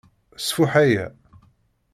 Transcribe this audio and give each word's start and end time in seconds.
Sfuḥ 0.45 0.71
aya. 0.83 1.05